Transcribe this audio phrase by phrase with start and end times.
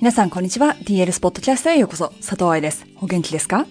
[0.00, 0.76] 皆さん、こんにちは。
[0.84, 2.10] DLS ポッドキャストへようこそ。
[2.20, 2.86] 佐藤愛です。
[3.00, 3.66] お元気ですか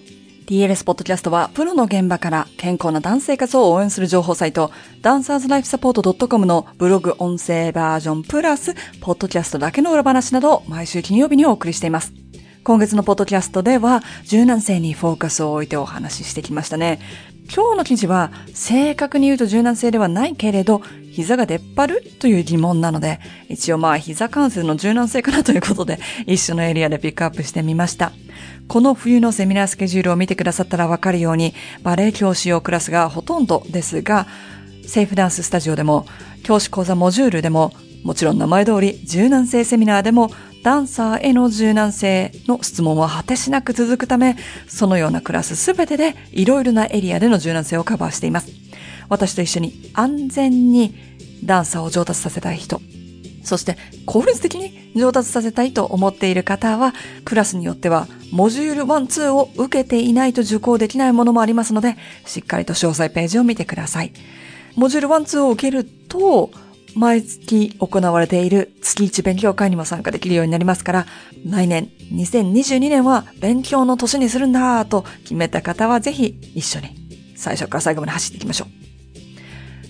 [0.46, 4.70] ?DLS ポッドキャストは、プロの現場から健康なダンス生活を応援する情報サイト、
[5.00, 12.12] ダンサーズライフサポート .com のブログ音声バージョンプラス、ポッドキャストだけの裏話などを毎週金曜日にお送りしています。
[12.64, 16.98] 今月のポッドキャストでは、柔軟性にフォーカスを置いてお話ししてきましたね。
[17.54, 28.12] 今日の記事は、正確に言うと柔軟性ではないけれど、膝が出っ張るという疑問なので、一応まあ膝関節の柔軟性かなということで、一緒のエリアでピックアップしてみました。
[28.68, 34.26] この冬のセミナースケジュールを見てくださったらわかるように、バレエ教師用クラスがほとんどですが、
[34.86, 36.06] セーフダンススタジオでも、
[36.42, 37.72] 教師講座モジュールでも、
[38.04, 40.30] もちろん名前通り柔軟性セミナーでも、
[40.62, 48.50] ダンサーへの柔軟性の質問は果てしなく続くため、そのようなクラスすべてでいろいろなエリアでの柔軟性をカバーしています。
[49.08, 50.94] 私と一緒に安全に
[51.44, 52.80] ダンサーを上達させたい人、
[53.44, 56.92] そして効率的に上達させたいと思っている方は、
[57.24, 61.96] クラスによってはモジュール1、2を受けていないと受講できないものもありますので、
[62.26, 64.12] しっかりと詳細ページを見てください。
[64.76, 66.50] モジュール1、2を受けると、
[66.94, 71.06] 毎月行われている月1勉強会にも参加できるようになりますから、
[71.46, 76.88] 来年2022年は勉強の年にするんだと決めた方はぜひ一緒に
[77.36, 78.88] 最初から最後まで走っていきましょう。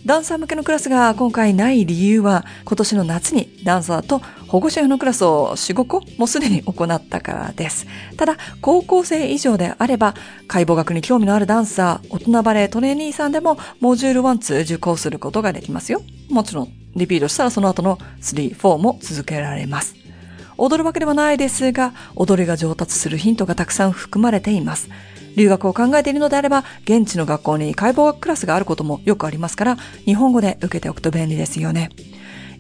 [0.07, 7.87] ダンサー向けのクラスが今回ない理由は、今年の夏にダンサーと保護者用のクラスを4、5個もすでに行ったからです。
[8.17, 10.15] ただ、高校生以上であれば、
[10.47, 16.01] 解剖学に興味のあるダンサー、大人バレートレーニーさんでも、モジュール1、2受講することができますよ。
[16.31, 19.97] もちろん、リピートしたらその後の3、4も続けられます。
[20.57, 24.89] 踊るわけではないですが、踊りが上達するヒントがたくさん含まれています。
[25.37, 31.91] 留学を考えているのであれば、現地の学校に解剖学クラスがあることもよくありますから、日本語で受けておくと便利ですよね。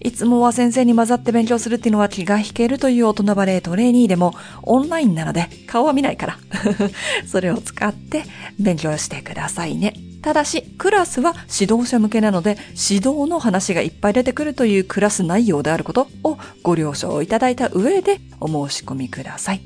[0.00, 6.38] いつもは先生に混ざって勉強するっていうのは気が引けるという大人バレートレーニーでもオンラインなので顔は見ないから
[7.26, 8.22] それを使って
[8.60, 10.07] 勉強してくださいね。
[10.22, 12.58] ただし、クラスは指導者向けなので、
[12.90, 19.60] 指導の話がいっぱい出てくるというクラス内容であることをご了承いただいた上でお申し込みください。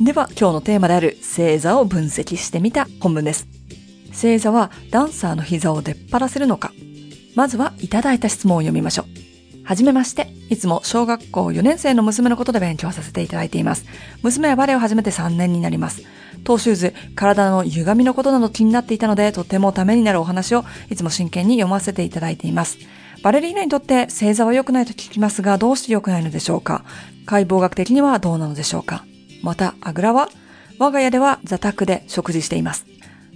[0.00, 3.46] では、今日のテーマである星座を分析してみた本文です。
[4.12, 6.72] 星座はダンサーの膝を出っ張らせるのか
[7.34, 9.26] まずはいただいた質問を読みましょう。
[9.66, 10.28] はじめまして。
[10.48, 13.84] いつも小学校4年生の娘のことで勉強させていただいています。
[14.22, 16.02] 娘はバレエを始めて3年になります。
[16.46, 22.78] トーシューズ、体の歪みのことなど気になっていたので、とてもためになるお話をいつも真剣に読ませていただいています。
[23.24, 26.84] バレリーナにとって星座は良くないと聞きますが、どうして良くないのでしょうか
[27.26, 29.04] 解剖学的にはどうなのでしょうか
[29.42, 30.28] また、あぐらは
[30.78, 32.86] 我が家では座卓で食事しています。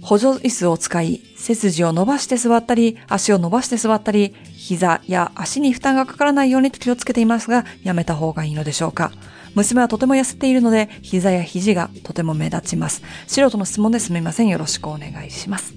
[0.01, 9.11] 補助椅子を使い、背筋を伸ばして座ったり、足を伸ばして座ったり、膝や足に負担がかからないようにと気をつけていますが、やめた方がいいのでしょうか
[9.53, 13.03] 娘はとても痩せているので、膝や肘がとても目立ちます。
[13.27, 14.47] 素人の質問ですみません。
[14.47, 15.73] よろしくお願いします。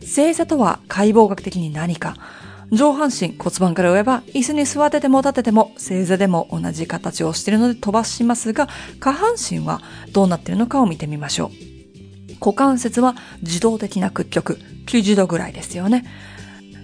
[0.00, 2.16] 星座とは解剖学的に何か
[2.72, 9.80] 上半身骨盤から上は椅子に座ってても立てても正座でも同じ形をしているので飛ばしますが下半身は
[10.12, 11.69] どうなっているのかを見てみましょう。
[12.40, 16.04] 股関節は自動的な屈曲90度ぐらいですよね。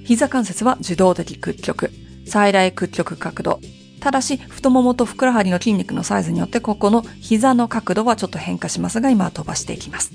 [0.05, 1.91] 膝関節は自動的屈曲
[2.27, 3.61] 最大屈曲角度
[4.07, 10.13] ただし、太ももとふくらはぎの筋肉のサイズによってここの膝の角度はちょっと変化しますが、今は飛ばしていきます。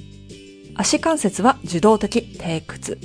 [0.75, 2.99] 足関節は受動的低屈。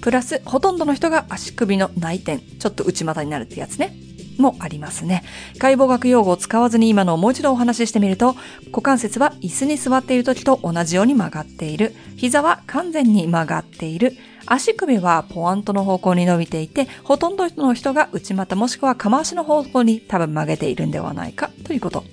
[0.00, 3.92] プラス、ほとんどの人が足首の内転、ちょっと内股になるってやつね。
[4.40, 5.22] もありますね。
[5.58, 8.34] 解剖学用語を使わずに今のをもう一度お話ししてみると、
[8.66, 11.94] 股関節は椅子に座っている時と同じように曲がっている。
[12.16, 14.16] 膝は完全に曲がっている。
[14.46, 22.04] 足首はポアントの方向に伸びていて、ほとんどの人が内股もしくは釜足の方向に多分曲げているんではないかということ。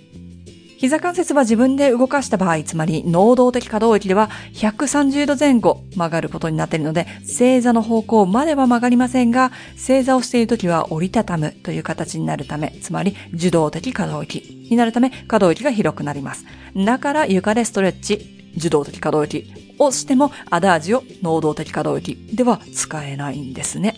[0.77, 16.45] 膝関節は自分で動かした場合、つまり能動的可動域では130度前後曲がることになっているので、正座の方向までは曲がりませんが、正座をしているときは折りたたむという形になるため、つまり受動的可動域になるため、可動域が広くなります。
[16.75, 23.95] だから床でストレッチ、受動的可動域をしても、アダージを能動的可動域では使えないんですね。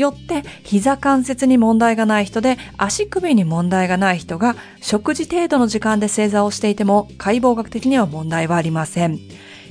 [0.00, 9.18] よって膝関節に問題がない人で足首に問題がない人が食事程度の時間で正座をしていても解剖学的には問題はありません。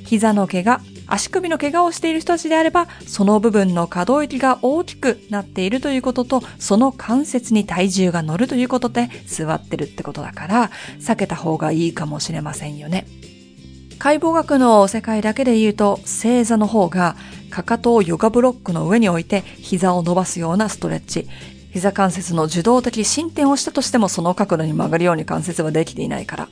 [0.06, 13.06] 膝の怪我、足首の怪我をしている人たちであれば、その部分の可動域が大きくなっているということと、その関節に体重が乗るということで座ってるってことだから、避けた方がいいかもしれませんよね。
[14.00, 17.16] 解剖学の世界だけで言うと、正座の方が
[17.50, 21.28] かかとをヨガブロックの上に置いて膝を伸ばすようなストレッチ。
[21.72, 26.50] 膝関節の受動的進展をしたとしてもその角度に曲がるように関節はできていないから。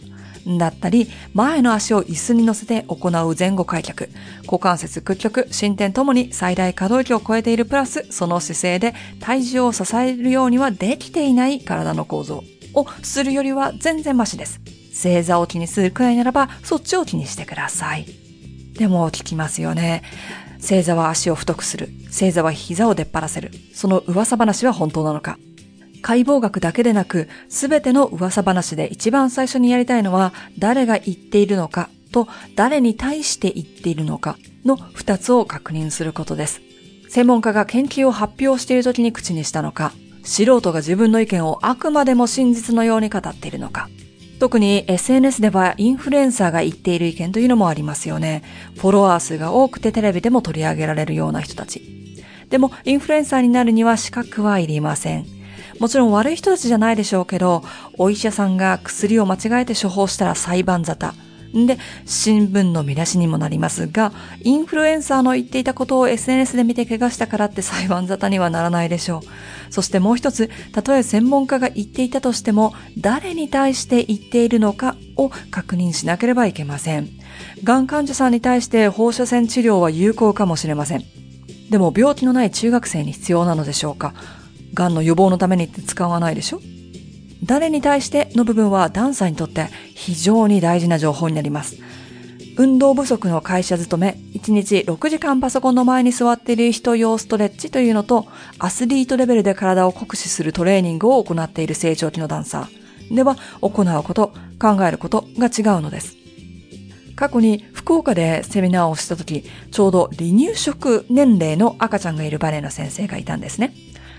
[0.58, 4.10] だったり、前の足を椅子に乗せて行う前後開脚、
[4.46, 14.62] 股関節屈曲、進展ともに最大可動域を超えているプラス、その姿勢で体重を支えるようにはできていない体の構造をするよりは全然マシです。
[14.94, 18.27] 正座を気にするくらいならば、そっちを気にしてください。
[18.78, 20.04] でも聞きますよね。
[20.60, 21.90] 正座は足を太くする。
[22.10, 23.52] 正座は膝を出っ張らせる。
[23.74, 25.38] その噂話は本当なのか
[26.02, 36.62] 解剖学だけでなく、すべての噂話で一番最初にやりたいのは、誰が言っているのかと、誰に対して言っているのかの二つを確認することです。
[37.10, 39.92] 専門家が研究を発表している時に口にしたのか、
[40.24, 43.90] 素人が自分の意見をあくまでも真実のように語っているのか。
[44.40, 48.44] 特に SNS ではインフルエンサーが言っている意見というのもありますよね。
[48.76, 51.82] フォロワー数が多くてテレビでも取り上げられるような人たち。
[52.50, 55.26] でも、インフルエンサーになるには資格はいりません。
[55.80, 57.64] もちろん悪い人たちじゃないでしょうけど、
[57.98, 61.27] お医者さんが薬を間違えて処方したら裁判沙汰。
[61.54, 64.12] で、新聞の見出しにもなりますが、
[64.44, 69.74] インフルエンサーの言っていたことを SNS で見て怪我したからって裁判沙汰にはならないでしょう。
[69.74, 77.10] そしてもう一つ、たとえ専門家が言っていたとしても、誰に対して言っているのかを確認しなければいけません。
[77.64, 81.04] がん患者さんに対して放射線治療は有効かもしれません。
[81.70, 84.14] でも病気のない中学生に必要なのでしょうか
[84.74, 86.62] 癌の予防のためにって使わないでしょ
[87.48, 91.78] 誰に対しての部分はダンサーにとって非常に大事な情報になります。
[92.58, 98.26] 運動不足の会社勤め、1日6時間パソコンの前に座っている人用ストレッチというのと、
[98.58, 106.18] アスリートレベルで体を酷使するトレーニングを行っている成長期のダンサーでは、行うこと、考えることが違うのです。
[107.16, 113.74] 過去に福岡でセミナーをした時、ちょうど離乳食年齢の赤ちゃんがいるバレエの先生がいたんですね。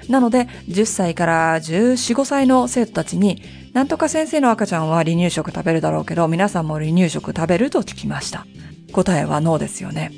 [0.08, 3.42] なので、10歳から14、5歳の生徒たちに、
[3.74, 8.46] なんとか先生の赤ちゃんは離乳食食べるだろうけど、皆さんも離乳食食べると聞きました。
[8.92, 10.10] 答えはノーですよね。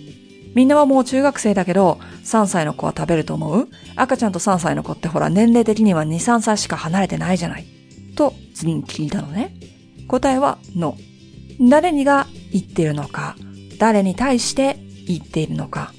[0.54, 3.68] みんなはもう中学生だけど、3歳の子は食べると思う？
[3.96, 7.66] 赤ちゃんと3歳の子ってほら年齢的には2、3歳しか離れてないじゃない。
[8.16, 9.54] と、次に聞いたのね。
[10.08, 11.68] 答えはノー。
[11.68, 13.36] 誰にが言っているのか、
[13.78, 14.76] 誰に対して
[15.06, 15.92] 言っているのか、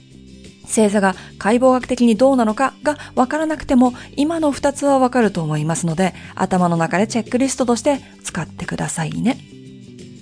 [0.72, 9.38] 星座が解剖学的にどうなのかがわからなくても今の二つはわかると思いますので頭の中でチェックリストとして使ってくださいね。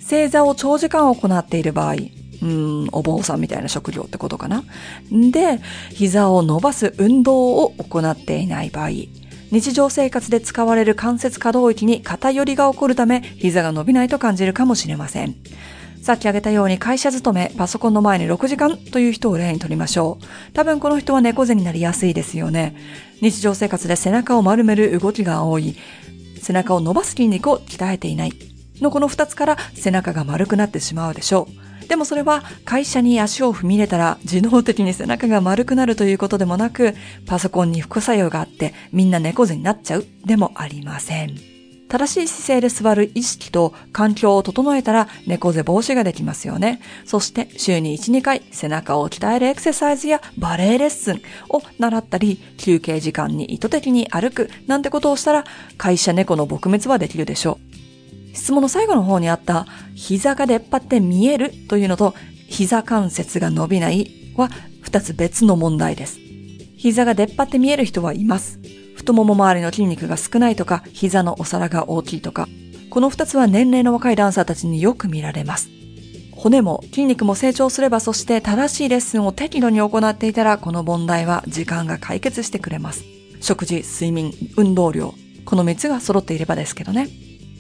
[0.02, 1.96] 星座を長時間行っている場合、
[2.42, 4.64] うん、お坊さんみたいな職業ってことかな。
[5.12, 5.60] で、
[5.92, 8.90] 膝を伸ばす運動を行っていない場合、
[9.52, 15.36] 日常生活で使われる関節可動域に偏りが起こるため、膝が伸びないと感じるかもしれません。
[16.02, 20.54] さっき挙げたように会社勤め、パソコンの前に6時間という人を例にとりましょう。
[20.54, 22.76] 多分この人は猫背になりやすいですよね。
[23.22, 25.76] 日常生活で背中を丸める動きが多い。
[26.42, 28.34] 背中を伸ばす筋肉を鍛えていない。
[28.82, 31.48] のこの2つから背中が丸くなってしまうでしょ
[31.86, 31.88] う。
[31.88, 36.94] でもそれは会社に足を踏み入れたら自動的に背中が丸くなるということでもなく、
[37.26, 41.49] パソコンに副作用があってみんな猫背になっちゃうでもありません。
[41.90, 46.80] 正しい姿勢で座る意識と環境を整えたら猫背防止ができますよね。
[47.04, 55.46] そして週に1、2回背中を鍛えるエクササイズやバレエレッスンを習ったり、休憩時間に意図的に歩くなんてことをしたら
[55.78, 57.60] 会社猫の撲滅はできるでしょ
[58.34, 58.36] う。
[58.36, 59.66] 質問の最後の方にあった
[59.96, 62.14] 膝が出っ張って見えるというのと
[62.48, 64.50] 膝関節が伸びないは
[64.82, 66.20] 二つ別の問題です。
[66.78, 68.60] 膝が出っ張って見える人はいます。
[69.00, 72.50] 太もも周りの筋肉が少ないとか、膝のお皿が大きいとか、
[72.90, 75.70] この二つは年齢の若いダンサーたちによく見られます。
[76.34, 83.06] 骨も筋肉も成長すれば、そして正しいレッスンを適度に行っていたら、この問題は時間が解決してくれます。
[83.40, 85.14] 食事、睡眠、運動量、
[85.46, 87.08] この三つが揃っていればですけどね。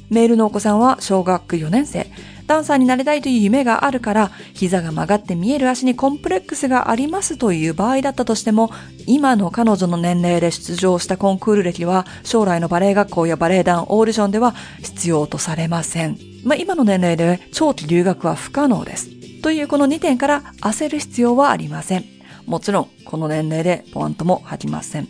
[0.09, 2.07] メールのお子さんは小学4年生。
[2.49, 8.71] ダンサーになりたいという夢があるから、膝が曲がって見える足にコンプレックスがありますという場合だったとしても、
[9.05, 16.17] 今の彼女の年齢で出場したコンクール歴は、将来のバレエ学校やバレエ団オーディションでは必要とされません。
[16.43, 19.09] まあ、今の年齢で長期留学は不可能です。
[19.43, 22.05] というこの2点から焦る必要はありません。
[22.47, 25.07] もちろん、この年齢でポワンとも吐きません。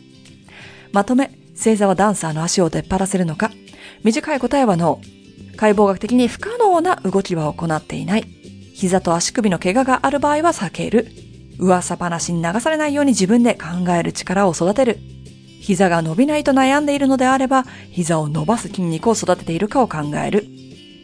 [0.92, 3.50] まとめ、星座はダンサーの足を出っ張らせるのか？
[4.04, 5.19] 短い答えはノー。
[5.60, 8.24] 解剖学的に不可能な動きは行っていない。
[8.74, 11.12] 膝と足首の怪我がある場合は避ける。
[11.58, 15.00] 噂話に流されないように自分で考える力を育てる。
[15.60, 20.46] 膝が伸びないと悩んでいるのであれば、膝を伸ばす筋肉を育てているかを考える。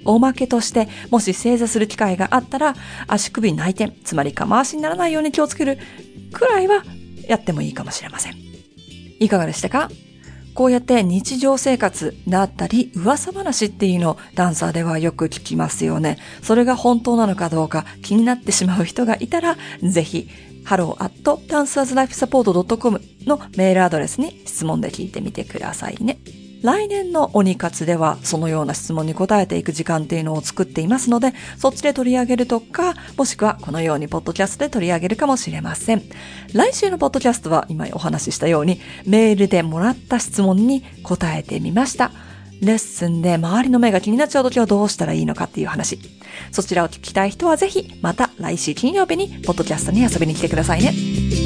[0.06, 2.76] おまけとして、もし正座する機会があったら、
[3.08, 5.80] 足首内転、つまりか回しにならないように気をつける
[6.32, 6.86] くらいは
[7.28, 8.36] やってもいいかもしれません。
[9.20, 9.90] いかがでしたか？
[10.56, 16.18] こうやって日常生活だったり噂話っていうのをダンサーではよく聞きますよね。
[16.42, 20.30] それが本当なのかどうか気になってしまう人がいたら、ぜひ、
[20.66, 26.45] hello.dancerslifesupport.com のメールアドレスに質問で聞いてみてくださいね。
[26.66, 36.02] 来年の鬼活ではそのような質問に答えていく時間っていうのを作っていますので、そっちで取り上げるとか、もしくはこのようにポッドキャストで取り上げるかもしれません。
[36.54, 42.12] 来週のポッドキャストは今お話ししたようにメールでもらった質問に答えてみました。
[42.62, 46.00] レッスンで周りの目が気になっちゃうときはどうしたらいいのかっていう話。
[46.52, 50.88] そちらを聞きたい人はぜひまた来週金曜日にポッドキャストに遊びに来てくださいね。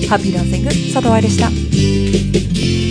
[0.07, 2.88] ハッピーダンシング佐藤愛でした。